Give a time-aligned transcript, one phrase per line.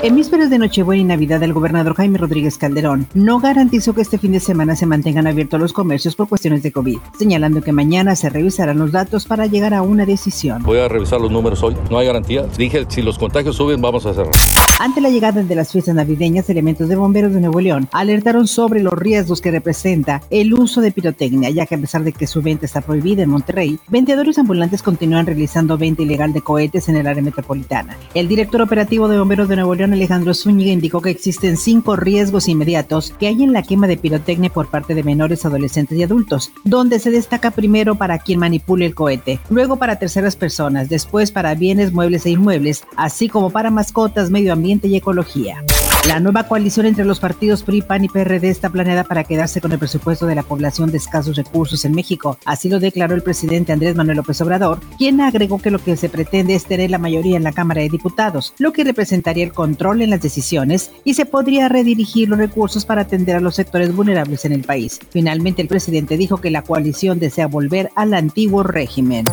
[0.00, 4.16] En vísperas de Nochebuena y Navidad, el gobernador Jaime Rodríguez Calderón no garantizó que este
[4.16, 8.14] fin de semana se mantengan abiertos los comercios por cuestiones de COVID, señalando que mañana
[8.14, 10.62] se revisarán los datos para llegar a una decisión.
[10.62, 12.46] Voy a revisar los números hoy, no hay garantía.
[12.56, 14.32] Dije, si los contagios suben, vamos a cerrar.
[14.78, 18.80] Ante la llegada de las fiestas navideñas, elementos de bomberos de Nuevo León alertaron sobre
[18.80, 22.40] los riesgos que representa el uso de pirotecnia, ya que a pesar de que su
[22.40, 27.08] venta está prohibida en Monterrey, vendedores ambulantes continúan realizando venta ilegal de cohetes en el
[27.08, 27.96] área metropolitana.
[28.14, 32.48] El director operativo de bomberos de Nuevo León, Alejandro Zúñiga, indicó que existen cinco riesgos
[32.48, 36.52] inmediatos que hay en la quema de pirotecnia por parte de menores, adolescentes y adultos,
[36.64, 41.54] donde se destaca primero para quien manipule el cohete, luego para terceras personas, después para
[41.54, 45.64] bienes muebles e inmuebles, así como para mascotas, medio ambiente y Ecología.
[46.08, 49.72] La nueva coalición entre los partidos PRI, PAN y PRD está planeada para quedarse con
[49.72, 52.38] el presupuesto de la población de escasos recursos en México.
[52.46, 56.08] Así lo declaró el presidente Andrés Manuel López Obrador, quien agregó que lo que se
[56.08, 60.00] pretende es tener la mayoría en la Cámara de Diputados, lo que representaría el control
[60.00, 64.46] en las decisiones y se podría redirigir los recursos para atender a los sectores vulnerables
[64.46, 64.98] en el país.
[65.10, 69.26] Finalmente, el presidente dijo que la coalición desea volver al antiguo régimen.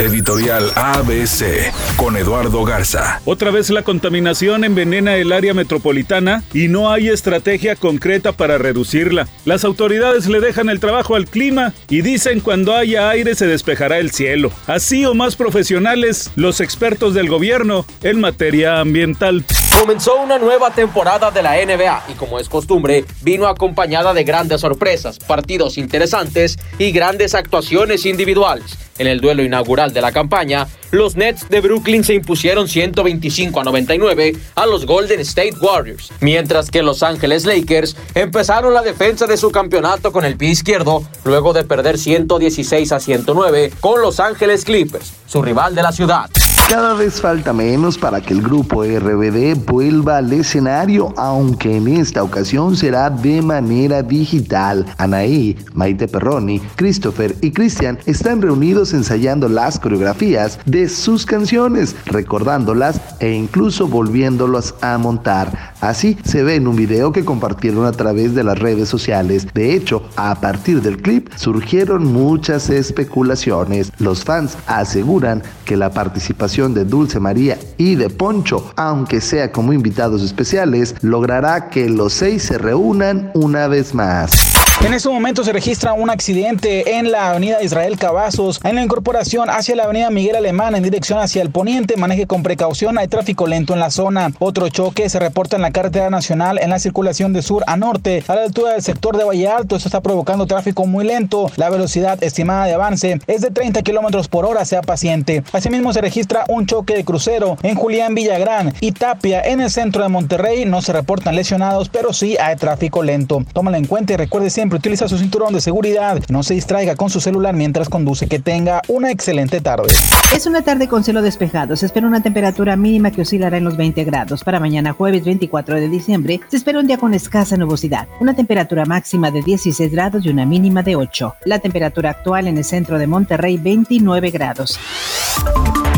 [0.00, 3.20] Editorial ABC con Eduardo Garza.
[3.24, 6.15] Otra vez la contaminación envenena el área metropolitana
[6.54, 9.28] y no hay estrategia concreta para reducirla.
[9.44, 13.98] Las autoridades le dejan el trabajo al clima y dicen cuando haya aire se despejará
[13.98, 14.50] el cielo.
[14.66, 19.44] Así o más profesionales, los expertos del gobierno en materia ambiental.
[19.78, 24.62] Comenzó una nueva temporada de la NBA y como es costumbre, vino acompañada de grandes
[24.62, 28.78] sorpresas, partidos interesantes y grandes actuaciones individuales.
[28.96, 33.64] En el duelo inaugural de la campaña, los Nets de Brooklyn se impusieron 125 a
[33.64, 39.36] 99 a los Golden State Warriors, mientras que Los Ángeles Lakers empezaron la defensa de
[39.36, 44.64] su campeonato con el pie izquierdo luego de perder 116 a 109 con Los Ángeles
[44.64, 46.30] Clippers, su rival de la ciudad.
[46.68, 52.24] Cada vez falta menos para que el grupo RBD vuelva al escenario, aunque en esta
[52.24, 54.84] ocasión será de manera digital.
[54.98, 63.00] Anaí, Maite Perroni, Christopher y Cristian están reunidos ensayando las coreografías de sus canciones, recordándolas
[63.20, 65.75] e incluso volviéndolas a montar.
[65.86, 69.46] Así se ve en un video que compartieron a través de las redes sociales.
[69.54, 73.92] De hecho, a partir del clip surgieron muchas especulaciones.
[74.00, 79.72] Los fans aseguran que la participación de Dulce María y de Poncho, aunque sea como
[79.72, 84.65] invitados especiales, logrará que los seis se reúnan una vez más.
[84.84, 89.48] En este momento se registra un accidente en la avenida Israel Cavazos, en la incorporación
[89.48, 91.96] hacia la avenida Miguel Alemán en dirección hacia el poniente.
[91.96, 94.32] Maneje con precaución, hay tráfico lento en la zona.
[94.38, 98.22] Otro choque se reporta en la carretera nacional en la circulación de sur a norte,
[98.28, 99.76] a la altura del sector de Valle Alto.
[99.76, 101.50] Esto está provocando tráfico muy lento.
[101.56, 105.42] La velocidad estimada de avance es de 30 kilómetros por hora, sea paciente.
[105.52, 110.02] Asimismo, se registra un choque de crucero en Julián Villagrán y Tapia en el centro
[110.02, 110.64] de Monterrey.
[110.66, 113.42] No se reportan lesionados, pero sí hay tráfico lento.
[113.52, 117.08] Tómalo en cuenta y recuerde siempre utiliza su cinturón de seguridad, no se distraiga con
[117.08, 119.94] su celular mientras conduce, que tenga una excelente tarde.
[120.34, 123.76] Es una tarde con cielo despejado, se espera una temperatura mínima que oscilará en los
[123.76, 124.42] 20 grados.
[124.42, 128.84] Para mañana jueves 24 de diciembre se espera un día con escasa nubosidad, una temperatura
[128.86, 131.36] máxima de 16 grados y una mínima de 8.
[131.44, 134.80] La temperatura actual en el centro de Monterrey 29 grados.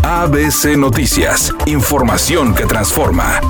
[0.03, 3.41] ABC Noticias, información que transforma.